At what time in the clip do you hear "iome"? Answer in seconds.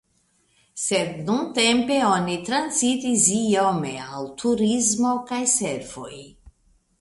3.41-3.93